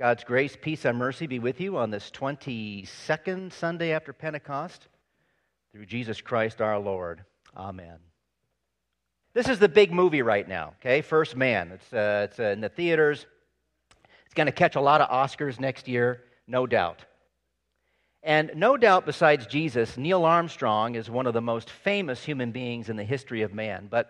God's 0.00 0.24
grace, 0.24 0.56
peace, 0.58 0.86
and 0.86 0.96
mercy 0.96 1.26
be 1.26 1.40
with 1.40 1.60
you 1.60 1.76
on 1.76 1.90
this 1.90 2.10
22nd 2.10 3.52
Sunday 3.52 3.92
after 3.92 4.14
Pentecost 4.14 4.88
through 5.72 5.84
Jesus 5.84 6.22
Christ 6.22 6.62
our 6.62 6.78
Lord. 6.78 7.22
Amen. 7.54 7.98
This 9.34 9.46
is 9.46 9.58
the 9.58 9.68
big 9.68 9.92
movie 9.92 10.22
right 10.22 10.48
now, 10.48 10.72
okay? 10.80 11.02
First 11.02 11.36
Man. 11.36 11.72
It's, 11.72 11.92
uh, 11.92 12.28
it's 12.30 12.40
uh, 12.40 12.44
in 12.44 12.62
the 12.62 12.70
theaters. 12.70 13.26
It's 14.24 14.32
going 14.32 14.46
to 14.46 14.52
catch 14.52 14.74
a 14.74 14.80
lot 14.80 15.02
of 15.02 15.10
Oscars 15.10 15.60
next 15.60 15.86
year, 15.86 16.22
no 16.46 16.66
doubt. 16.66 17.04
And 18.22 18.52
no 18.56 18.78
doubt, 18.78 19.04
besides 19.04 19.46
Jesus, 19.46 19.98
Neil 19.98 20.24
Armstrong 20.24 20.94
is 20.94 21.10
one 21.10 21.26
of 21.26 21.34
the 21.34 21.42
most 21.42 21.68
famous 21.68 22.24
human 22.24 22.52
beings 22.52 22.88
in 22.88 22.96
the 22.96 23.04
history 23.04 23.42
of 23.42 23.52
man. 23.52 23.88
But 23.90 24.08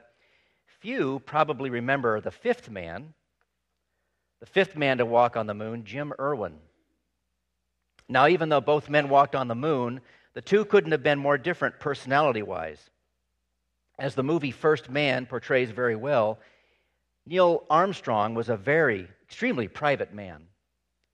few 0.79 1.19
probably 1.27 1.69
remember 1.69 2.21
the 2.21 2.31
fifth 2.31 2.71
man 2.71 3.13
the 4.41 4.47
fifth 4.47 4.77
man 4.77 4.99
to 4.99 5.07
walk 5.07 5.37
on 5.37 5.47
the 5.47 5.55
moon, 5.55 5.85
Jim 5.85 6.13
Irwin. 6.19 6.55
Now, 8.09 8.27
even 8.27 8.49
though 8.49 8.61
both 8.61 8.91
men 8.91 9.09
walked 9.09 9.37
on 9.37 9.49
the 9.49 9.55
moon, 9.55 10.01
the 10.35 10.43
two 10.43 10.65
couldn't 10.65 10.93
have 10.93 11.03
been 11.03 11.19
more 11.19 11.39
different 11.39 11.79
personality 11.79 12.43
wise. 12.43 12.91
As 13.99 14.15
the 14.15 14.23
movie 14.23 14.51
First 14.51 14.89
Man 14.89 15.27
portrays 15.27 15.71
very 15.71 15.95
well, 15.95 16.39
Neil 17.27 17.65
Armstrong 17.69 18.35
was 18.35 18.49
a 18.49 18.57
very, 18.57 19.09
extremely 19.25 19.69
private 19.69 20.13
man. 20.15 20.45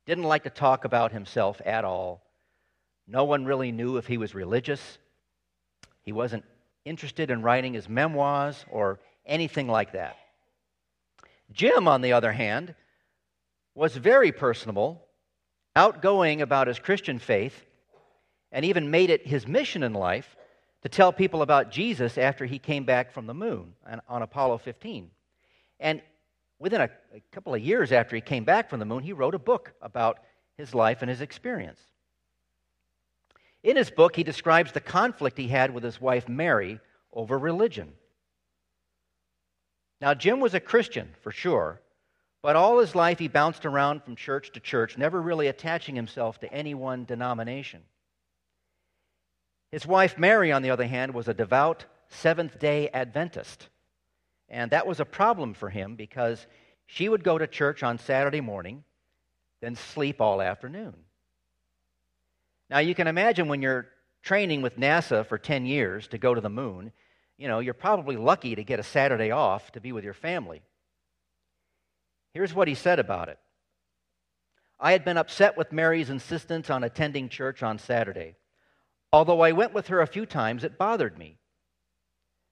Didn't 0.07 0.25
like 0.25 0.45
to 0.45 0.51
talk 0.51 0.85
about 0.85 1.13
himself 1.13 1.61
at 1.67 1.85
all. 1.85 2.23
No 3.09 3.25
one 3.25 3.45
really 3.45 3.73
knew 3.73 3.97
if 3.97 4.07
he 4.07 4.19
was 4.19 4.35
religious. 4.35 4.99
He 6.03 6.13
wasn't 6.13 6.45
interested 6.85 7.31
in 7.31 7.43
writing 7.43 7.75
his 7.75 7.89
memoirs 7.89 8.65
or 8.71 9.01
anything 9.27 9.67
like 9.67 9.93
that. 9.93 10.17
Jim, 11.53 11.89
on 11.89 12.01
the 12.01 12.13
other 12.13 12.33
hand, 12.33 12.75
was 13.77 13.95
very 13.95 14.33
personable, 14.33 15.07
outgoing 15.77 16.41
about 16.41 16.67
his 16.67 16.79
Christian 16.79 17.19
faith, 17.19 17.65
and 18.51 18.65
even 18.65 18.91
made 18.91 19.11
it 19.11 19.27
his 19.27 19.47
mission 19.47 19.83
in 19.83 19.93
life 19.93 20.35
to 20.83 20.89
tell 20.89 21.13
people 21.13 21.43
about 21.43 21.71
Jesus 21.71 22.17
after 22.17 22.47
he 22.47 22.59
came 22.59 22.85
back 22.85 23.13
from 23.13 23.27
the 23.27 23.35
moon 23.35 23.75
on 24.09 24.23
Apollo 24.23 24.59
15. 24.59 25.11
And 25.79 26.01
within 26.59 26.81
a, 26.81 26.91
a, 27.15 27.21
couple 27.33 27.55
of 27.55 27.61
years 27.61 27.93
after 27.93 28.17
he 28.17 28.23
came 28.23 28.45
back 28.45 28.71
from 28.71 28.79
the 28.81 28.87
moon, 28.87 29.03
he 29.03 29.13
wrote 29.13 29.35
a 29.35 29.39
book 29.39 29.75
about 29.83 30.21
his 30.57 30.75
life 30.75 31.03
and 31.03 31.11
his 31.11 31.21
experience. 31.21 31.81
In 33.63 33.77
his 33.77 33.91
book, 33.91 34.17
he 34.17 34.23
describes 34.23 34.73
the 34.73 34.81
conflict 34.81 35.37
he 35.37 35.49
had 35.49 35.75
with 35.75 35.85
his 35.85 36.01
wife 36.01 36.31
Mary 36.31 36.81
over 37.13 37.39
religion. 37.39 37.93
Now, 40.01 40.15
Jim 40.15 40.41
was 40.41 40.55
a 40.55 40.61
Christian, 40.61 41.11
for 41.21 41.31
sure, 41.31 41.83
but 42.43 42.57
all 42.57 42.79
his 42.79 42.95
life, 42.95 43.19
he 43.19 43.29
bounced 43.29 43.67
around 43.67 44.03
from 44.03 44.17
church 44.17 44.53
to 44.53 44.61
church, 44.61 44.97
never 44.97 45.21
really 45.21 45.49
attaching 45.49 45.97
himself 45.97 46.39
to 46.41 46.53
any 46.53 46.75
one 46.75 47.05
denomination. 47.05 47.83
His 49.73 49.87
wife, 49.87 50.17
Mary, 50.17 50.53
on 50.53 50.63
the 50.63 50.71
other 50.71 50.87
hand, 50.87 51.13
was 51.15 51.29
a 51.29 51.35
devout 51.35 51.85
Seventh 52.09 52.59
day 52.59 52.89
Adventist. 52.89 53.69
And 54.49 54.71
that 54.71 54.87
was 54.87 55.01
a 55.01 55.05
problem 55.05 55.55
for 55.55 55.69
him 55.69 55.97
because 55.97 56.47
she 56.87 57.09
would 57.09 57.25
go 57.25 57.37
to 57.37 57.47
church 57.47 57.83
on 57.83 57.99
Saturday 57.99 58.41
morning, 58.41 58.85
then 59.61 59.75
sleep 59.75 60.21
all 60.21 60.41
afternoon. 60.41 60.95
Now, 62.71 62.79
you 62.79 62.95
can 62.95 63.07
imagine 63.07 63.49
when 63.49 63.63
you're 63.63 63.89
training 64.23 64.63
with 64.63 64.79
NASA 64.79 65.27
for 65.27 65.39
10 65.39 65.67
years 65.67 66.09
to 66.09 66.19
go 66.19 66.35
to 66.35 66.41
the 66.41 66.49
moon, 66.49 66.93
you 67.39 67.49
know, 67.49 67.59
you're 67.59 67.75
probably 67.75 68.17
lucky 68.17 68.55
to 68.55 68.65
get 68.65 68.81
a 68.81 68.85
Saturday 68.85 69.31
off 69.31 69.73
to 69.73 69.81
be 69.81 69.93
with 69.93 70.05
your 70.05 70.15
family. 70.15 70.63
Here's 72.37 72.53
what 72.53 72.69
he 72.69 72.75
said 72.75 72.99
about 72.99 73.31
it 73.31 73.39
I 74.79 74.93
had 74.93 75.07
been 75.07 75.17
upset 75.17 75.57
with 75.57 75.73
Mary's 75.73 76.11
insistence 76.11 76.69
on 76.69 76.85
attending 76.85 77.31
church 77.31 77.63
on 77.63 77.79
Saturday. 77.79 78.35
Although 79.11 79.41
I 79.41 79.53
went 79.53 79.73
with 79.73 79.87
her 79.87 80.03
a 80.03 80.07
few 80.07 80.27
times, 80.27 80.63
it 80.63 80.77
bothered 80.77 81.17
me. 81.17 81.39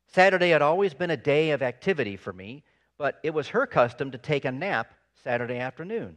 Saturday 0.06 0.48
had 0.48 0.62
always 0.62 0.94
been 0.94 1.10
a 1.10 1.18
day 1.18 1.50
of 1.50 1.60
activity 1.60 2.16
for 2.16 2.32
me, 2.32 2.64
but 2.96 3.20
it 3.22 3.34
was 3.34 3.48
her 3.48 3.66
custom 3.66 4.10
to 4.12 4.16
take 4.16 4.46
a 4.46 4.52
nap 4.52 4.94
Saturday 5.22 5.58
afternoon. 5.58 6.16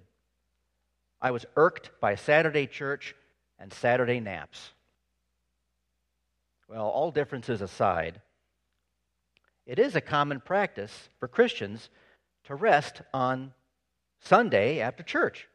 I 1.21 1.31
was 1.31 1.45
irked 1.57 1.91
by 1.99 2.15
Saturday 2.15 2.67
church 2.67 3.15
and 3.59 3.73
Saturday 3.73 4.21
naps. 4.21 4.71
Well, 6.69 6.87
all 6.87 7.11
differences 7.11 7.61
aside, 7.61 8.21
it 9.65 9.77
is 9.77 9.97
a 9.97 9.99
common 9.99 10.39
practice 10.39 11.09
for 11.19 11.27
Christians 11.27 11.89
to 12.45 12.55
rest 12.55 13.01
on 13.13 13.53
Sunday 14.19 14.79
after 14.79 15.03
church. 15.03 15.47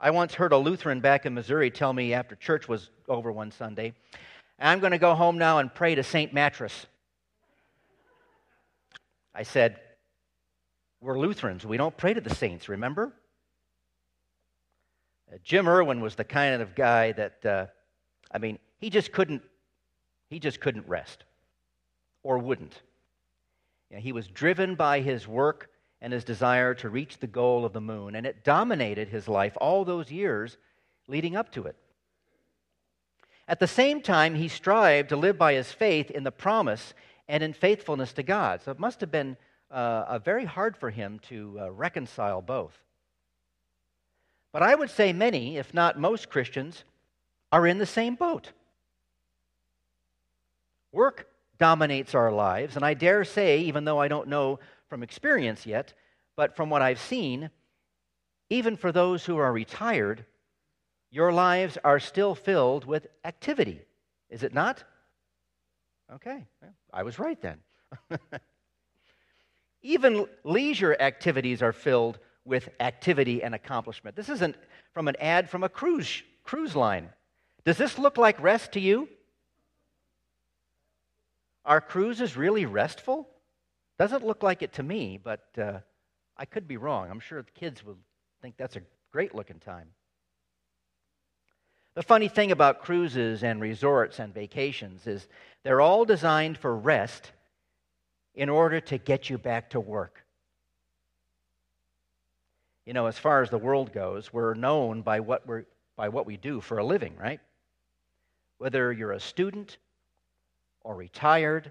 I 0.00 0.10
once 0.10 0.34
heard 0.34 0.52
a 0.52 0.56
Lutheran 0.56 1.00
back 1.00 1.26
in 1.26 1.34
Missouri 1.34 1.70
tell 1.70 1.92
me 1.92 2.14
after 2.14 2.34
church 2.34 2.68
was 2.68 2.90
over 3.08 3.30
one 3.30 3.50
Sunday, 3.50 3.92
I'm 4.58 4.80
going 4.80 4.92
to 4.92 4.98
go 4.98 5.14
home 5.14 5.38
now 5.38 5.58
and 5.58 5.72
pray 5.72 5.94
to 5.94 6.02
St. 6.02 6.32
Mattress. 6.32 6.86
I 9.34 9.42
said, 9.42 9.76
We're 11.00 11.18
Lutherans. 11.18 11.66
We 11.66 11.76
don't 11.76 11.96
pray 11.96 12.14
to 12.14 12.20
the 12.20 12.34
saints, 12.34 12.68
remember? 12.68 13.12
Uh, 15.32 15.36
Jim 15.44 15.68
Irwin 15.68 16.00
was 16.00 16.14
the 16.14 16.24
kind 16.24 16.60
of 16.60 16.74
guy 16.74 17.12
that, 17.12 17.46
uh, 17.46 17.66
I 18.30 18.38
mean, 18.38 18.58
he 18.78 18.90
just 18.90 19.12
couldn't, 19.12 19.42
he 20.28 20.38
just 20.38 20.60
couldn't 20.60 20.88
rest 20.88 21.24
or 22.22 22.38
wouldn't. 22.38 22.80
You 23.90 23.96
know, 23.96 24.02
he 24.02 24.12
was 24.12 24.26
driven 24.28 24.74
by 24.74 25.00
his 25.00 25.28
work 25.28 25.70
and 26.00 26.12
his 26.12 26.24
desire 26.24 26.74
to 26.74 26.88
reach 26.88 27.18
the 27.18 27.26
goal 27.26 27.64
of 27.64 27.72
the 27.72 27.80
moon, 27.80 28.14
and 28.14 28.26
it 28.26 28.44
dominated 28.44 29.08
his 29.08 29.28
life 29.28 29.56
all 29.60 29.84
those 29.84 30.10
years 30.10 30.56
leading 31.06 31.36
up 31.36 31.52
to 31.52 31.64
it. 31.64 31.76
At 33.46 33.58
the 33.58 33.66
same 33.66 34.00
time, 34.00 34.34
he 34.34 34.48
strived 34.48 35.08
to 35.08 35.16
live 35.16 35.36
by 35.36 35.54
his 35.54 35.72
faith 35.72 36.10
in 36.10 36.22
the 36.22 36.30
promise 36.30 36.94
and 37.28 37.42
in 37.42 37.52
faithfulness 37.52 38.12
to 38.14 38.22
God. 38.22 38.62
So 38.62 38.70
it 38.70 38.78
must 38.78 39.00
have 39.00 39.10
been 39.10 39.36
uh, 39.70 40.18
very 40.20 40.44
hard 40.44 40.76
for 40.76 40.90
him 40.90 41.18
to 41.28 41.58
uh, 41.60 41.70
reconcile 41.70 42.42
both. 42.42 42.76
But 44.52 44.62
I 44.62 44.74
would 44.74 44.90
say 44.90 45.12
many, 45.12 45.58
if 45.58 45.74
not 45.74 45.98
most 45.98 46.30
Christians, 46.30 46.84
are 47.52 47.66
in 47.66 47.78
the 47.78 47.86
same 47.86 48.14
boat. 48.14 48.50
Work 50.92 51.28
dominates 51.58 52.14
our 52.14 52.32
lives, 52.32 52.74
and 52.74 52.84
I 52.84 52.94
dare 52.94 53.24
say, 53.24 53.60
even 53.60 53.84
though 53.84 53.98
I 53.98 54.08
don't 54.08 54.28
know 54.28 54.58
from 54.90 55.02
experience 55.02 55.64
yet, 55.64 55.94
but 56.36 56.54
from 56.56 56.68
what 56.68 56.82
I've 56.82 57.00
seen, 57.00 57.48
even 58.50 58.76
for 58.76 58.92
those 58.92 59.24
who 59.24 59.38
are 59.38 59.52
retired, 59.52 60.26
your 61.10 61.32
lives 61.32 61.78
are 61.82 62.00
still 62.00 62.34
filled 62.34 62.84
with 62.84 63.06
activity, 63.24 63.80
is 64.28 64.42
it 64.42 64.52
not? 64.52 64.84
Okay, 66.12 66.44
I 66.92 67.04
was 67.04 67.18
right 67.18 67.40
then. 67.40 67.58
even 69.82 70.26
leisure 70.44 70.96
activities 71.00 71.62
are 71.62 71.72
filled 71.72 72.18
with 72.44 72.68
activity 72.80 73.42
and 73.42 73.54
accomplishment. 73.54 74.16
This 74.16 74.28
isn't 74.28 74.56
from 74.92 75.06
an 75.06 75.16
ad 75.20 75.48
from 75.48 75.62
a 75.62 75.68
cruise, 75.68 76.22
cruise 76.42 76.74
line. 76.74 77.10
Does 77.64 77.78
this 77.78 77.98
look 77.98 78.16
like 78.16 78.40
rest 78.42 78.72
to 78.72 78.80
you? 78.80 79.08
Are 81.64 81.80
cruises 81.80 82.36
really 82.36 82.66
restful? 82.66 83.28
Doesn't 84.00 84.24
look 84.24 84.42
like 84.42 84.62
it 84.62 84.72
to 84.72 84.82
me, 84.82 85.20
but 85.22 85.46
uh, 85.58 85.80
I 86.34 86.46
could 86.46 86.66
be 86.66 86.78
wrong. 86.78 87.10
I'm 87.10 87.20
sure 87.20 87.42
the 87.42 87.50
kids 87.50 87.84
will 87.84 87.98
think 88.40 88.56
that's 88.56 88.76
a 88.76 88.82
great 89.12 89.34
looking 89.34 89.58
time. 89.58 89.88
The 91.92 92.02
funny 92.02 92.28
thing 92.28 92.50
about 92.50 92.80
cruises 92.80 93.44
and 93.44 93.60
resorts 93.60 94.18
and 94.18 94.32
vacations 94.32 95.06
is 95.06 95.28
they're 95.64 95.82
all 95.82 96.06
designed 96.06 96.56
for 96.56 96.74
rest 96.74 97.32
in 98.34 98.48
order 98.48 98.80
to 98.80 98.96
get 98.96 99.28
you 99.28 99.36
back 99.36 99.68
to 99.68 99.80
work. 99.80 100.24
You 102.86 102.94
know, 102.94 103.04
as 103.04 103.18
far 103.18 103.42
as 103.42 103.50
the 103.50 103.58
world 103.58 103.92
goes, 103.92 104.32
we're 104.32 104.54
known 104.54 105.02
by 105.02 105.20
what, 105.20 105.46
we're, 105.46 105.66
by 105.96 106.08
what 106.08 106.24
we 106.24 106.38
do 106.38 106.62
for 106.62 106.78
a 106.78 106.84
living, 106.86 107.16
right? 107.18 107.40
Whether 108.56 108.94
you're 108.94 109.12
a 109.12 109.20
student 109.20 109.76
or 110.84 110.94
retired 110.94 111.70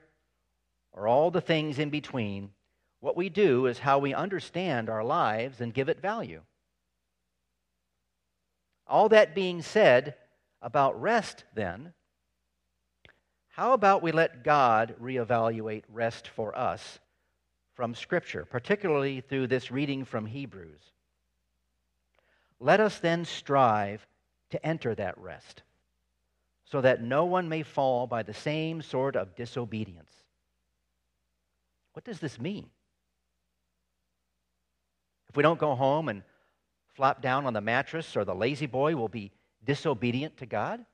or 0.91 1.07
all 1.07 1.31
the 1.31 1.41
things 1.41 1.80
in 1.80 1.89
between, 1.89 2.51
what 3.00 3.15
we 3.15 3.30
do 3.30 3.65
is 3.68 3.80
how 3.80 4.00
we 4.00 4.13
understand 4.13 4.89
our 4.89 5.03
lives 5.03 5.62
and 5.62 5.74
give 5.74 5.89
it 5.89 6.01
value. 6.01 6.41
All 8.88 9.09
that 9.09 9.36
being 9.36 9.62
said 9.62 10.15
about 10.62 11.00
rest, 11.00 11.44
then, 11.53 11.94
how 13.50 13.74
about 13.74 14.01
we 14.01 14.12
let 14.12 14.44
God 14.44 14.95
reevaluate 15.01 15.83
rest 15.89 16.27
for 16.27 16.57
us 16.57 17.00
from 17.74 17.94
Scripture, 17.94 18.45
particularly 18.45 19.21
through 19.21 19.47
this 19.47 19.71
reading 19.71 20.06
from 20.06 20.25
Hebrews? 20.25 20.81
Let 22.59 22.80
us 22.80 23.00
then 23.00 23.25
strive 23.25 24.06
to 24.50 24.65
enter 24.65 24.95
that 24.95 25.18
rest, 25.18 25.63
so 26.65 26.81
that 26.81 27.01
no 27.01 27.25
one 27.25 27.47
may 27.47 27.63
fall 27.63 28.07
by 28.07 28.24
the 28.24 28.33
same 28.33 28.81
sort 28.81 29.15
of 29.15 29.35
disobedience. 29.35 30.12
What 31.99 32.05
does 32.05 32.21
this 32.21 32.39
mean? 32.39 32.65
If 35.27 35.35
we 35.35 35.43
don't 35.43 35.59
go 35.59 35.75
home 35.75 36.07
and 36.07 36.23
flop 36.95 37.21
down 37.21 37.45
on 37.45 37.51
the 37.51 37.59
mattress 37.59 38.15
or 38.15 38.23
the 38.23 38.33
lazy 38.33 38.67
boy 38.67 38.95
we'll 38.95 39.09
be 39.09 39.33
disobedient 39.65 40.37
to 40.37 40.45
God? 40.45 40.85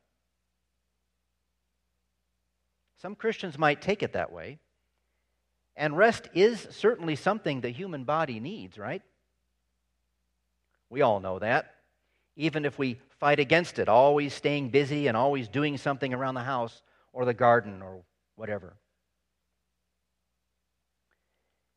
Some 3.04 3.14
Christians 3.14 3.60
might 3.60 3.84
take 3.84 4.02
it 4.02 4.14
that 4.14 4.32
way. 4.32 4.58
And 5.76 5.96
rest 5.96 6.28
is 6.34 6.68
certainly 6.72 7.16
something 7.16 7.62
the 7.62 7.70
human 7.70 8.04
body 8.04 8.40
needs, 8.40 8.80
right? 8.80 9.04
We 10.90 11.04
all 11.04 11.20
know 11.20 11.38
that. 11.38 11.76
Even 12.36 12.66
if 12.66 12.80
we 12.80 13.00
fight 13.20 13.40
against 13.40 13.78
it, 13.78 13.88
always 13.88 14.34
staying 14.34 14.72
busy 14.72 15.06
and 15.06 15.16
always 15.16 15.50
doing 15.50 15.78
something 15.78 16.16
around 16.16 16.34
the 16.34 16.42
house 16.42 16.82
or 17.14 17.26
the 17.26 17.34
garden 17.36 17.84
or 17.84 18.02
whatever. 18.38 18.74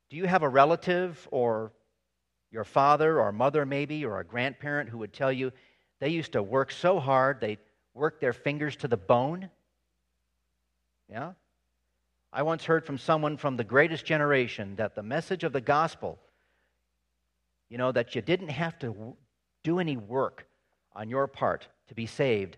Do 0.09 0.17
you 0.17 0.25
have 0.25 0.43
a 0.43 0.49
relative 0.49 1.27
or 1.31 1.71
your 2.51 2.63
father 2.63 3.19
or 3.19 3.31
mother, 3.31 3.65
maybe, 3.65 4.05
or 4.05 4.19
a 4.19 4.25
grandparent 4.25 4.89
who 4.89 4.97
would 4.99 5.13
tell 5.13 5.31
you 5.31 5.51
they 5.99 6.09
used 6.09 6.31
to 6.31 6.41
work 6.41 6.71
so 6.71 6.99
hard 6.99 7.39
they 7.39 7.57
worked 7.93 8.21
their 8.21 8.33
fingers 8.33 8.75
to 8.77 8.87
the 8.87 8.97
bone? 8.97 9.49
Yeah? 11.09 11.33
I 12.31 12.43
once 12.43 12.65
heard 12.65 12.85
from 12.85 12.97
someone 12.97 13.37
from 13.37 13.57
the 13.57 13.63
greatest 13.63 14.05
generation 14.05 14.75
that 14.75 14.95
the 14.95 15.03
message 15.03 15.43
of 15.43 15.53
the 15.53 15.61
gospel, 15.61 16.19
you 17.69 17.77
know, 17.77 17.91
that 17.91 18.15
you 18.15 18.21
didn't 18.21 18.49
have 18.49 18.77
to 18.79 19.15
do 19.63 19.79
any 19.79 19.97
work 19.97 20.47
on 20.93 21.09
your 21.09 21.27
part 21.27 21.67
to 21.87 21.95
be 21.95 22.05
saved, 22.05 22.57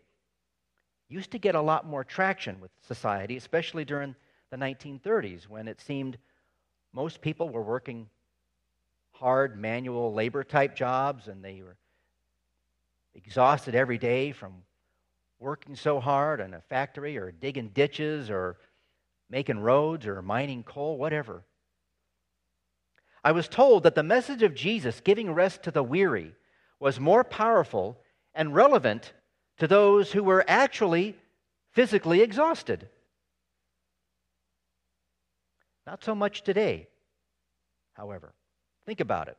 used 1.10 1.32
to 1.32 1.40
get 1.40 1.56
a 1.56 1.62
lot 1.62 1.86
more 1.86 2.04
traction 2.04 2.60
with 2.62 2.72
society, 2.82 3.36
especially 3.36 3.84
during 3.84 4.16
the 4.50 4.58
1930s 4.58 5.48
when 5.48 5.68
it 5.68 5.82
seemed 5.82 6.18
most 6.94 7.22
people 7.22 7.50
were 7.50 7.62
working 7.62 8.08
hard 9.14 9.60
manual 9.60 10.14
labor 10.14 10.44
type 10.44 10.76
jobs 10.76 11.28
and 11.28 11.44
they 11.44 11.62
were 11.62 11.78
exhausted 13.14 13.76
every 13.76 13.98
day 13.98 14.32
from 14.32 14.64
working 15.40 15.76
so 15.76 16.00
hard 16.00 16.40
in 16.40 16.54
a 16.54 16.62
factory 16.62 17.18
or 17.18 17.32
digging 17.32 17.70
ditches 17.70 18.30
or 18.30 18.58
making 19.30 19.60
roads 19.60 20.06
or 20.06 20.22
mining 20.22 20.64
coal, 20.64 20.98
whatever. 20.98 21.44
I 23.24 23.32
was 23.32 23.48
told 23.48 23.84
that 23.84 23.96
the 23.96 24.04
message 24.04 24.44
of 24.44 24.56
Jesus 24.56 25.02
giving 25.02 25.34
rest 25.34 25.64
to 25.64 25.72
the 25.72 25.84
weary 25.84 26.34
was 26.80 27.00
more 27.00 27.24
powerful 27.24 28.00
and 28.34 28.56
relevant 28.56 29.14
to 29.60 29.68
those 29.68 30.12
who 30.12 30.24
were 30.24 30.44
actually 30.48 31.16
physically 31.72 32.22
exhausted. 32.22 32.90
Not 35.86 36.04
so 36.04 36.14
much 36.14 36.44
today, 36.44 36.88
however. 37.94 38.34
Think 38.86 39.00
about 39.00 39.28
it. 39.28 39.38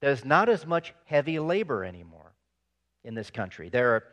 There's 0.00 0.24
not 0.24 0.48
as 0.48 0.66
much 0.66 0.94
heavy 1.04 1.38
labor 1.38 1.84
anymore 1.84 2.32
in 3.04 3.14
this 3.14 3.30
country. 3.30 3.68
There 3.68 3.94
are 3.94 4.04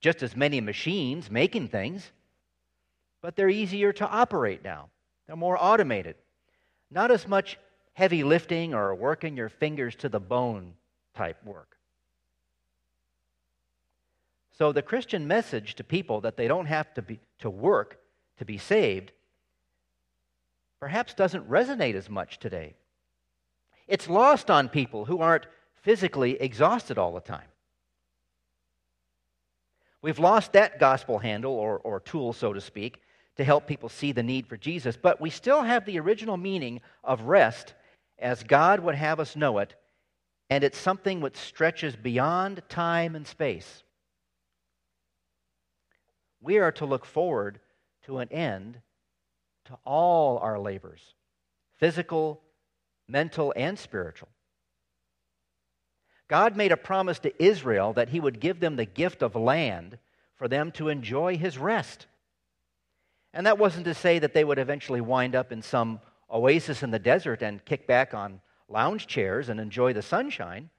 just 0.00 0.22
as 0.22 0.36
many 0.36 0.60
machines 0.60 1.30
making 1.30 1.68
things, 1.68 2.10
but 3.22 3.34
they're 3.34 3.48
easier 3.48 3.92
to 3.94 4.08
operate 4.08 4.62
now. 4.62 4.88
They're 5.26 5.36
more 5.36 5.58
automated. 5.60 6.16
Not 6.90 7.10
as 7.10 7.26
much 7.26 7.58
heavy 7.94 8.22
lifting 8.22 8.74
or 8.74 8.94
working 8.94 9.36
your 9.36 9.48
fingers 9.48 9.96
to 9.96 10.08
the 10.08 10.20
bone 10.20 10.74
type 11.14 11.42
work. 11.44 11.76
So 14.58 14.72
the 14.72 14.82
Christian 14.82 15.26
message 15.26 15.74
to 15.74 15.84
people 15.84 16.20
that 16.22 16.36
they 16.36 16.48
don't 16.48 16.66
have 16.66 16.92
to 16.94 17.02
be 17.02 17.18
to 17.40 17.50
work 17.50 17.98
to 18.38 18.44
be 18.44 18.58
saved 18.58 19.12
perhaps 20.80 21.14
doesn't 21.14 21.48
resonate 21.48 21.94
as 21.94 22.10
much 22.10 22.38
today. 22.38 22.74
It's 23.88 24.08
lost 24.08 24.50
on 24.50 24.68
people 24.68 25.04
who 25.04 25.20
aren't 25.20 25.46
physically 25.82 26.40
exhausted 26.40 26.98
all 26.98 27.14
the 27.14 27.20
time. 27.20 27.48
We've 30.02 30.18
lost 30.18 30.52
that 30.52 30.78
gospel 30.78 31.18
handle 31.18 31.52
or, 31.52 31.78
or 31.78 32.00
tool, 32.00 32.32
so 32.32 32.52
to 32.52 32.60
speak, 32.60 33.00
to 33.36 33.44
help 33.44 33.66
people 33.66 33.88
see 33.88 34.12
the 34.12 34.22
need 34.22 34.46
for 34.46 34.56
Jesus, 34.56 34.96
but 34.96 35.20
we 35.20 35.30
still 35.30 35.62
have 35.62 35.84
the 35.84 35.98
original 35.98 36.36
meaning 36.36 36.80
of 37.04 37.22
rest 37.22 37.74
as 38.18 38.42
God 38.42 38.80
would 38.80 38.94
have 38.94 39.20
us 39.20 39.36
know 39.36 39.58
it, 39.58 39.74
and 40.48 40.64
it's 40.64 40.78
something 40.78 41.20
which 41.20 41.36
stretches 41.36 41.96
beyond 41.96 42.62
time 42.68 43.14
and 43.14 43.26
space. 43.26 43.82
We 46.40 46.58
are 46.58 46.72
to 46.72 46.86
look 46.86 47.04
forward 47.04 47.60
to 48.04 48.18
an 48.18 48.32
end 48.32 48.80
to 49.66 49.78
all 49.84 50.38
our 50.38 50.58
labors 50.58 51.14
physical, 51.78 52.40
mental, 53.06 53.52
and 53.54 53.78
spiritual. 53.78 54.28
God 56.28 56.56
made 56.56 56.72
a 56.72 56.76
promise 56.76 57.18
to 57.20 57.42
Israel 57.42 57.92
that 57.92 58.08
he 58.08 58.18
would 58.18 58.40
give 58.40 58.60
them 58.60 58.76
the 58.76 58.86
gift 58.86 59.22
of 59.22 59.36
land 59.36 59.98
for 60.36 60.48
them 60.48 60.72
to 60.72 60.88
enjoy 60.88 61.36
his 61.36 61.58
rest. 61.58 62.06
And 63.32 63.46
that 63.46 63.58
wasn't 63.58 63.84
to 63.84 63.94
say 63.94 64.18
that 64.18 64.32
they 64.32 64.44
would 64.44 64.58
eventually 64.58 65.00
wind 65.00 65.34
up 65.34 65.52
in 65.52 65.62
some 65.62 66.00
oasis 66.30 66.82
in 66.82 66.90
the 66.90 66.98
desert 66.98 67.42
and 67.42 67.64
kick 67.64 67.86
back 67.86 68.14
on 68.14 68.40
lounge 68.68 69.06
chairs 69.06 69.48
and 69.48 69.60
enjoy 69.60 69.92
the 69.92 70.02
sunshine. 70.02 70.70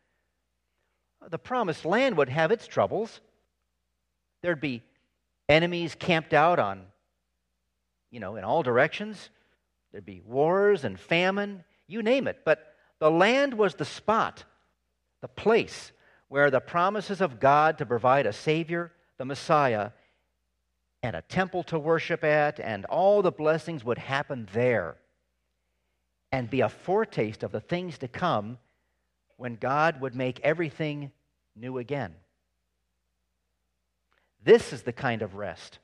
The 1.30 1.38
promised 1.38 1.86
land 1.86 2.18
would 2.18 2.30
have 2.30 2.52
its 2.52 2.68
troubles. 2.68 3.22
There'd 4.42 4.62
be 4.62 4.84
enemies 5.48 5.96
camped 5.98 6.34
out 6.34 6.60
on, 6.60 6.86
you 8.12 8.20
know, 8.20 8.36
in 8.36 8.44
all 8.44 8.64
directions. 8.64 9.30
There'd 9.92 10.06
be 10.06 10.22
wars 10.26 10.84
and 10.84 11.00
famine, 11.00 11.64
you 11.88 12.02
name 12.02 12.28
it. 12.28 12.40
But 12.46 12.74
the 13.00 13.12
land 13.12 13.54
was 13.54 13.76
the 13.76 13.86
spot, 13.86 14.44
the 15.22 15.28
place 15.28 15.92
where 16.28 16.52
the 16.52 16.60
promises 16.60 17.22
of 17.22 17.40
God 17.40 17.78
to 17.78 17.86
provide 17.86 18.26
a 18.26 18.34
Savior, 18.34 18.92
the 19.18 19.26
Messiah, 19.26 19.92
and 21.04 21.16
a 21.16 21.22
temple 21.22 21.64
to 21.64 21.80
worship 21.80 22.24
at, 22.24 22.60
and 22.60 22.86
all 22.86 23.22
the 23.22 23.32
blessings 23.32 23.84
would 23.84 23.98
happen 23.98 24.48
there 24.54 24.98
and 26.32 26.50
be 26.50 26.62
a 26.62 26.70
foretaste 26.70 27.44
of 27.44 27.52
the 27.52 27.62
things 27.62 27.98
to 28.00 28.08
come 28.08 28.58
when 29.38 29.56
God 29.56 30.02
would 30.02 30.16
make 30.16 30.40
everything 30.42 31.12
new 31.56 31.78
again. 31.78 32.14
This 34.44 34.74
is 34.74 34.82
the 34.82 34.94
kind 34.94 35.22
of 35.22 35.36
rest 35.36 35.80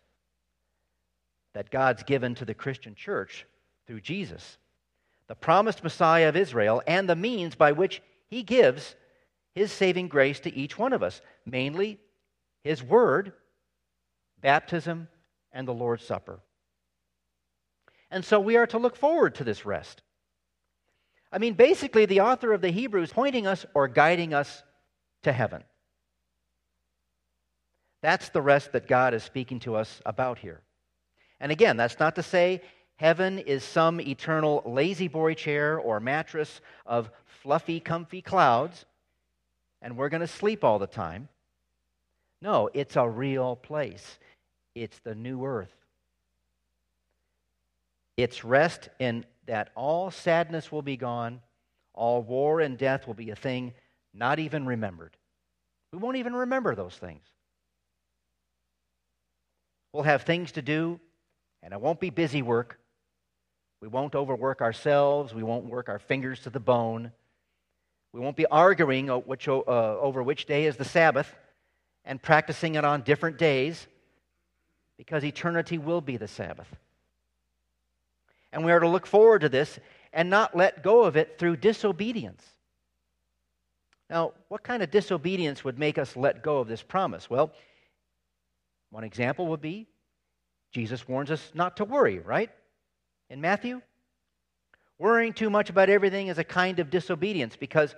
that 1.53 1.69
God's 1.69 2.03
given 2.03 2.35
to 2.35 2.45
the 2.45 2.53
Christian 2.53 2.95
church 2.95 3.45
through 3.87 4.01
Jesus, 4.01 4.57
the 5.27 5.35
promised 5.35 5.83
Messiah 5.83 6.29
of 6.29 6.35
Israel, 6.35 6.81
and 6.87 7.07
the 7.07 7.15
means 7.15 7.55
by 7.55 7.71
which 7.71 8.01
he 8.29 8.43
gives 8.43 8.95
his 9.55 9.71
saving 9.71 10.07
grace 10.07 10.39
to 10.41 10.53
each 10.53 10.77
one 10.77 10.93
of 10.93 11.03
us, 11.03 11.21
mainly 11.45 11.99
his 12.63 12.81
word, 12.81 13.33
baptism, 14.41 15.07
and 15.51 15.67
the 15.67 15.73
Lord's 15.73 16.05
Supper. 16.05 16.39
And 18.09 18.25
so 18.25 18.39
we 18.39 18.57
are 18.57 18.67
to 18.67 18.77
look 18.77 18.95
forward 18.95 19.35
to 19.35 19.43
this 19.43 19.65
rest. 19.65 20.01
I 21.31 21.39
mean, 21.39 21.55
basically, 21.55 22.05
the 22.05 22.21
author 22.21 22.53
of 22.53 22.61
the 22.61 22.69
Hebrews 22.69 23.11
pointing 23.11 23.47
us 23.47 23.65
or 23.73 23.87
guiding 23.87 24.33
us 24.33 24.63
to 25.23 25.31
heaven. 25.31 25.63
That's 28.01 28.29
the 28.29 28.41
rest 28.41 28.73
that 28.73 28.87
God 28.87 29.13
is 29.13 29.23
speaking 29.23 29.59
to 29.61 29.75
us 29.75 30.01
about 30.05 30.37
here. 30.37 30.61
And 31.43 31.51
again, 31.51 31.75
that's 31.75 31.99
not 31.99 32.15
to 32.15 32.23
say 32.23 32.61
heaven 32.95 33.37
is 33.37 33.65
some 33.65 33.99
eternal 33.99 34.63
lazy 34.65 35.09
boy 35.09 35.33
chair 35.33 35.77
or 35.77 35.99
mattress 35.99 36.61
of 36.85 37.11
fluffy, 37.25 37.81
comfy 37.81 38.21
clouds, 38.21 38.85
and 39.81 39.97
we're 39.97 40.07
going 40.07 40.21
to 40.21 40.27
sleep 40.27 40.63
all 40.63 40.79
the 40.79 40.87
time. 40.87 41.27
No, 42.41 42.69
it's 42.73 42.95
a 42.95 43.05
real 43.05 43.57
place. 43.57 44.19
It's 44.73 44.97
the 44.99 45.15
new 45.15 45.43
earth. 45.43 45.75
It's 48.15 48.45
rest 48.45 48.87
in 48.99 49.25
that 49.45 49.71
all 49.75 50.11
sadness 50.11 50.71
will 50.71 50.81
be 50.81 50.95
gone, 50.95 51.41
all 51.93 52.21
war 52.21 52.61
and 52.61 52.77
death 52.77 53.05
will 53.05 53.15
be 53.15 53.31
a 53.31 53.35
thing 53.35 53.73
not 54.13 54.39
even 54.39 54.65
remembered. 54.65 55.17
We 55.91 55.99
won't 55.99 56.15
even 56.15 56.33
remember 56.33 56.73
those 56.73 56.95
things. 56.95 57.25
We'll 59.91 60.03
have 60.03 60.21
things 60.21 60.53
to 60.53 60.61
do, 60.61 61.01
and 61.63 61.73
it 61.73 61.81
won't 61.81 61.99
be 61.99 62.09
busy 62.09 62.41
work. 62.41 62.77
We 63.81 63.87
won't 63.87 64.15
overwork 64.15 64.61
ourselves. 64.61 65.33
We 65.33 65.43
won't 65.43 65.65
work 65.65 65.89
our 65.89 65.99
fingers 65.99 66.41
to 66.41 66.49
the 66.49 66.59
bone. 66.59 67.11
We 68.11 68.19
won't 68.19 68.35
be 68.35 68.45
arguing 68.45 69.09
uh, 69.09 69.21
over 69.25 70.21
which 70.21 70.45
day 70.45 70.65
is 70.65 70.77
the 70.77 70.85
Sabbath 70.85 71.33
and 72.05 72.21
practicing 72.21 72.75
it 72.75 72.85
on 72.85 73.01
different 73.01 73.37
days 73.37 73.87
because 74.97 75.23
eternity 75.23 75.77
will 75.77 76.01
be 76.01 76.17
the 76.17 76.27
Sabbath. 76.27 76.67
And 78.51 78.63
we 78.63 78.71
are 78.71 78.79
to 78.79 78.87
look 78.87 79.07
forward 79.07 79.41
to 79.41 79.49
this 79.49 79.79
and 80.11 80.29
not 80.29 80.55
let 80.55 80.83
go 80.83 81.03
of 81.03 81.17
it 81.17 81.39
through 81.39 81.57
disobedience. 81.57 82.45
Now, 84.09 84.33
what 84.49 84.63
kind 84.63 84.83
of 84.83 84.91
disobedience 84.91 85.63
would 85.63 85.79
make 85.79 85.97
us 85.97 86.15
let 86.15 86.43
go 86.43 86.59
of 86.59 86.67
this 86.67 86.83
promise? 86.83 87.29
Well, 87.29 87.51
one 88.91 89.03
example 89.03 89.47
would 89.47 89.61
be 89.61 89.87
Jesus 90.73 91.07
warns 91.07 91.31
us 91.31 91.51
not 91.53 91.77
to 91.77 91.85
worry, 91.85 92.19
right? 92.19 92.49
In 93.29 93.39
Matthew? 93.39 93.81
Worrying 94.99 95.33
too 95.33 95.49
much 95.49 95.69
about 95.69 95.89
everything 95.89 96.27
is 96.27 96.37
a 96.37 96.43
kind 96.43 96.79
of 96.79 96.89
disobedience 96.89 97.55
because 97.55 97.95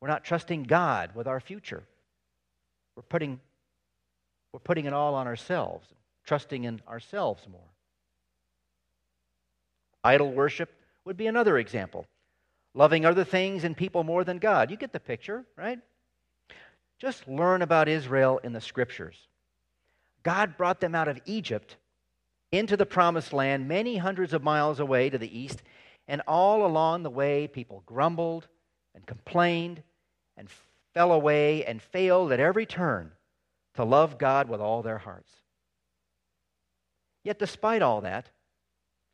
We're 0.00 0.08
not 0.08 0.24
trusting 0.24 0.64
God 0.64 1.14
with 1.14 1.26
our 1.26 1.40
future. 1.40 1.82
We're 2.96 3.02
putting, 3.02 3.40
we're 4.52 4.60
putting 4.60 4.86
it 4.86 4.92
all 4.92 5.14
on 5.14 5.26
ourselves, 5.26 5.88
trusting 6.24 6.64
in 6.64 6.80
ourselves 6.88 7.42
more. 7.50 7.60
Idol 10.04 10.32
worship 10.32 10.72
would 11.04 11.16
be 11.16 11.26
another 11.26 11.58
example. 11.58 12.06
Loving 12.74 13.06
other 13.06 13.24
things 13.24 13.64
and 13.64 13.76
people 13.76 14.04
more 14.04 14.22
than 14.22 14.38
God. 14.38 14.70
You 14.70 14.76
get 14.76 14.92
the 14.92 15.00
picture, 15.00 15.44
right? 15.56 15.78
Just 16.98 17.26
learn 17.26 17.62
about 17.62 17.88
Israel 17.88 18.38
in 18.44 18.52
the 18.52 18.60
scriptures. 18.60 19.16
God 20.22 20.56
brought 20.56 20.80
them 20.80 20.94
out 20.94 21.08
of 21.08 21.18
Egypt 21.24 21.76
into 22.52 22.76
the 22.76 22.86
promised 22.86 23.32
land 23.32 23.68
many 23.68 23.96
hundreds 23.96 24.32
of 24.32 24.42
miles 24.42 24.80
away 24.80 25.10
to 25.10 25.18
the 25.18 25.38
east, 25.38 25.62
and 26.08 26.22
all 26.26 26.64
along 26.64 27.02
the 27.02 27.10
way, 27.10 27.46
people 27.46 27.82
grumbled 27.86 28.48
and 28.94 29.06
complained 29.06 29.82
and 30.36 30.48
fell 30.94 31.12
away 31.12 31.64
and 31.64 31.82
failed 31.82 32.32
at 32.32 32.40
every 32.40 32.66
turn 32.66 33.12
to 33.74 33.84
love 33.84 34.18
God 34.18 34.48
with 34.48 34.60
all 34.60 34.82
their 34.82 34.98
hearts. 34.98 35.32
Yet, 37.24 37.38
despite 37.38 37.82
all 37.82 38.02
that, 38.02 38.30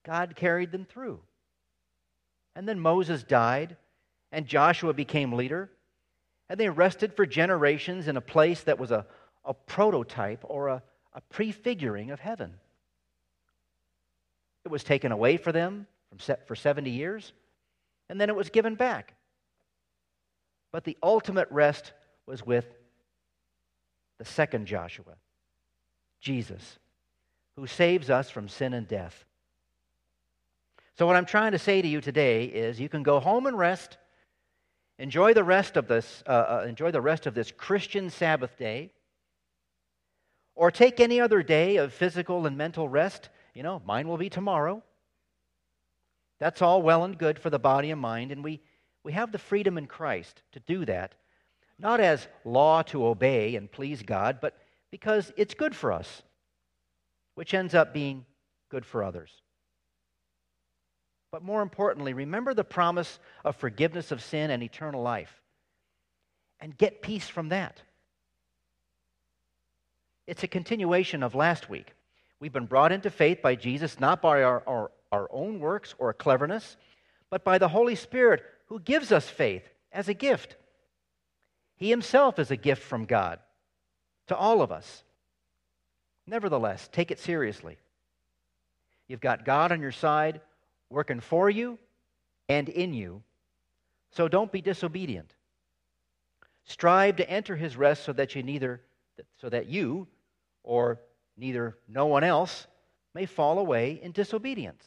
God 0.05 0.37
carried 0.37 0.71
them 0.71 0.85
through. 0.85 1.21
And 2.55 2.69
then 2.69 2.79
Moses 2.79 3.23
died, 3.23 3.77
and 4.31 4.47
Joshua 4.47 4.93
became 4.93 5.33
leader, 5.33 5.71
and 6.49 6.61
they 6.61 6.69
rested 6.69 7.15
for 7.15 7.25
generations 7.25 8.09
in 8.09 8.17
a 8.17 8.21
place 8.21 8.63
that 8.65 8.79
was 8.79 8.91
a, 8.91 9.07
a 9.45 9.55
prototype 9.55 10.45
or 10.45 10.69
a, 10.69 10.83
a 11.15 11.21
prefiguring 11.31 12.11
of 12.11 12.21
heaven. 12.21 12.55
It 14.65 14.71
was 14.71 14.85
taken 14.85 15.13
away 15.13 15.37
for 15.37 15.53
them 15.53 15.87
from 16.09 16.37
for 16.47 16.55
70 16.55 16.91
years, 16.91 17.33
and 18.09 18.21
then 18.21 18.29
it 18.29 18.37
was 18.37 18.51
given 18.51 18.75
back. 18.75 19.15
But 20.73 20.85
the 20.85 20.97
ultimate 21.03 21.49
rest 21.51 21.93
was 22.27 22.45
with 22.45 22.67
the 24.19 24.25
second 24.25 24.67
Joshua, 24.67 25.17
Jesus, 26.21 26.79
who 27.57 27.67
saves 27.67 28.09
us 28.09 28.31
from 28.31 28.49
sin 28.49 28.73
and 28.73 28.87
death. 28.87 29.25
So, 30.97 31.07
what 31.07 31.17
I'm 31.17 31.27
trying 31.27 31.53
to 31.53 31.59
say 31.59 31.83
to 31.83 31.89
you 31.89 32.01
today 32.01 32.45
is 32.45 32.79
you 32.79 32.89
can 32.89 33.03
go 33.03 33.19
home 33.19 33.47
and 33.47 33.59
rest, 33.59 33.97
enjoy 34.99 35.35
the 35.35 35.45
rest 35.45 35.77
of 35.77 35.89
this, 35.89 36.23
uh, 36.27 36.31
uh, 36.31 36.67
enjoy 36.69 36.91
the 36.91 37.01
rest 37.01 37.27
of 37.27 37.35
this 37.35 37.51
Christian 37.51 38.11
Sabbath 38.11 38.57
day, 38.57 38.93
or 40.55 40.71
take 40.71 41.01
any 41.01 41.21
other 41.21 41.43
day 41.43 41.77
of 41.77 41.93
physical 41.93 42.47
and 42.47 42.57
mental 42.57 42.89
rest. 42.89 43.31
You 43.55 43.63
know, 43.63 43.83
mine 43.85 44.09
will 44.09 44.17
be 44.17 44.31
tomorrow. 44.31 44.83
That's 46.39 46.63
all 46.63 46.83
well 46.83 47.05
and 47.05 47.17
good 47.17 47.39
for 47.39 47.51
the 47.51 47.59
body 47.59 47.91
and 47.91 48.01
mind, 48.01 48.33
and 48.33 48.43
we, 48.43 48.61
we 49.05 49.13
have 49.13 49.31
the 49.31 49.39
freedom 49.39 49.79
in 49.79 49.87
Christ 49.87 50.43
to 50.53 50.61
do 50.61 50.85
that, 50.87 51.15
not 51.79 52.01
as 52.01 52.27
law 52.45 52.83
to 52.83 53.07
obey 53.07 53.57
and 53.57 53.71
please 53.71 54.03
God, 54.03 54.39
but 54.41 54.57
because 54.91 55.33
it's 55.37 55.55
good 55.55 55.75
for 55.75 55.93
us, 55.93 56.23
which 57.35 57.55
ends 57.55 57.75
up 57.75 57.95
being 57.95 58.27
good 58.71 58.85
for 58.85 59.05
others. 59.05 59.31
But 61.31 61.43
more 61.43 61.63
importantly, 61.63 62.13
remember 62.13 62.53
the 62.53 62.65
promise 62.65 63.19
of 63.45 63.57
forgiveness 63.57 64.13
of 64.13 64.23
sin 64.23 64.51
and 64.51 64.63
eternal 64.63 65.03
life. 65.03 65.41
And 66.61 66.77
get 66.77 67.03
peace 67.03 67.27
from 67.27 67.49
that. 67.49 67.83
It's 70.27 70.45
a 70.45 70.49
continuation 70.49 71.23
of 71.23 71.35
last 71.35 71.69
week. 71.69 71.95
We've 72.43 72.53
been 72.53 72.67
brought 72.67 72.91
into 72.91 73.09
faith 73.09 73.41
by 73.41 73.55
Jesus, 73.55 74.01
not 74.01 74.21
by 74.21 74.43
our, 74.43 74.65
our, 74.67 74.91
our 75.13 75.29
own 75.31 75.61
works 75.61 75.95
or 75.97 76.13
cleverness, 76.13 76.77
but 77.31 77.45
by 77.45 77.59
the 77.59 77.69
Holy 77.69 77.95
Spirit 77.95 78.43
who 78.67 78.81
gives 78.81 79.13
us 79.13 79.29
faith 79.29 79.63
as 79.93 80.09
a 80.09 80.13
gift. 80.13 80.57
He 81.77 81.89
himself 81.89 82.41
is 82.41 82.51
a 82.51 82.57
gift 82.57 82.83
from 82.83 83.05
God 83.05 83.39
to 84.27 84.35
all 84.37 84.61
of 84.61 84.73
us. 84.73 85.05
Nevertheless, 86.27 86.89
take 86.91 87.13
it 87.13 87.21
seriously. 87.21 87.79
You've 89.07 89.21
got 89.21 89.45
God 89.45 89.71
on 89.71 89.81
your 89.81 89.93
side 89.93 90.41
working 90.91 91.21
for 91.21 91.49
you 91.49 91.79
and 92.49 92.69
in 92.69 92.93
you. 92.93 93.23
So 94.11 94.27
don't 94.27 94.51
be 94.51 94.63
disobedient. 94.63 95.33
Strive 96.65 97.15
to 97.19 97.31
enter 97.31 97.55
his 97.55 97.77
rest 97.77 98.03
so 98.03 98.13
that 98.15 98.35
you 98.35 98.43
neither 98.43 98.81
so 99.41 99.49
that 99.49 99.67
you 99.67 100.09
or 100.65 100.99
neither 101.43 101.77
no 101.89 102.07
one 102.07 102.23
else 102.23 102.69
may 103.15 103.27
fall 103.27 103.59
away 103.59 104.01
in 104.01 104.13
disobedience. 104.13 104.85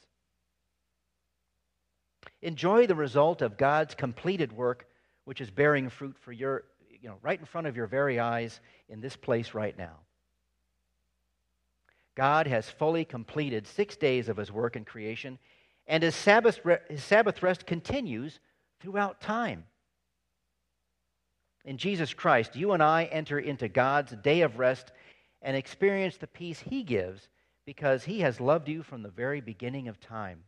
Enjoy 2.42 2.88
the 2.88 2.96
result 2.96 3.42
of 3.42 3.58
God's 3.58 3.94
completed 3.94 4.52
work 4.52 4.88
which 5.26 5.42
is 5.42 5.52
bearing 5.52 5.90
fruit 5.90 6.16
for 6.22 6.32
your 6.32 6.64
you 7.02 7.10
know 7.10 7.18
right 7.22 7.40
in 7.40 7.46
front 7.46 7.68
of 7.68 7.76
your 7.76 7.88
very 7.88 8.20
eyes 8.20 8.62
in 8.88 9.02
this 9.02 9.16
place 9.16 9.54
right 9.54 9.78
now. 9.78 9.98
God 12.16 12.48
has 12.48 12.70
fully 12.70 13.04
completed 13.04 13.68
6 13.68 13.98
days 13.98 14.30
of 14.30 14.38
his 14.38 14.52
work 14.52 14.78
in 14.78 14.86
creation 14.86 15.38
and 15.88 16.02
his 16.02 16.16
Sabbath, 16.16 16.60
his 16.90 17.04
Sabbath 17.04 17.44
rest 17.44 17.68
continues 17.68 18.40
throughout 18.80 19.20
time. 19.20 19.66
In 21.66 21.78
Jesus 21.78 22.14
Christ, 22.14 22.56
you 22.56 22.72
and 22.72 22.82
I 22.82 23.06
enter 23.06 23.40
into 23.40 23.68
God's 23.68 24.14
day 24.24 24.42
of 24.42 24.58
rest 24.58 24.92
and 25.46 25.56
experience 25.56 26.18
the 26.18 26.28
peace 26.28 26.60
He 26.60 26.84
gives 26.84 27.30
because 27.66 28.04
He 28.04 28.20
has 28.22 28.42
loved 28.42 28.68
you 28.68 28.82
from 28.84 29.04
the 29.04 29.10
very 29.10 29.40
beginning 29.40 29.88
of 29.88 30.02
time. 30.02 30.44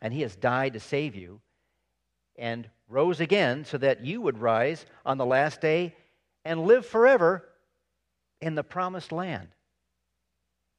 And 0.00 0.12
He 0.14 0.22
has 0.22 0.34
died 0.34 0.72
to 0.72 0.80
save 0.80 1.14
you 1.14 1.40
and 2.36 2.68
rose 2.88 3.20
again 3.20 3.66
so 3.66 3.76
that 3.78 4.04
you 4.04 4.22
would 4.22 4.38
rise 4.38 4.86
on 5.04 5.18
the 5.18 5.26
last 5.26 5.60
day 5.60 5.94
and 6.44 6.64
live 6.64 6.86
forever 6.86 7.44
in 8.40 8.54
the 8.54 8.64
promised 8.64 9.12
land. 9.12 9.48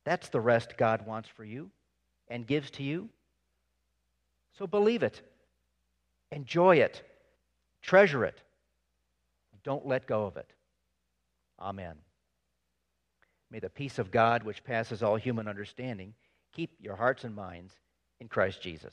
That's 0.03 0.29
the 0.29 0.41
rest 0.41 0.77
God 0.77 1.05
wants 1.05 1.29
for 1.29 1.45
you 1.45 1.69
and 2.27 2.47
gives 2.47 2.71
to 2.71 2.83
you. 2.83 3.09
So 4.57 4.65
believe 4.65 5.03
it, 5.03 5.21
enjoy 6.31 6.77
it, 6.77 7.03
treasure 7.83 8.25
it. 8.25 8.41
Don't 9.63 9.85
let 9.85 10.07
go 10.07 10.25
of 10.25 10.37
it. 10.37 10.51
Amen. 11.61 11.95
May 13.51 13.59
the 13.59 13.69
peace 13.69 13.99
of 13.99 14.09
God, 14.09 14.43
which 14.43 14.63
passes 14.63 15.03
all 15.03 15.17
human 15.17 15.47
understanding, 15.47 16.15
keep 16.53 16.71
your 16.79 16.95
hearts 16.95 17.23
and 17.23 17.35
minds 17.35 17.73
in 18.19 18.27
Christ 18.27 18.61
Jesus. 18.61 18.89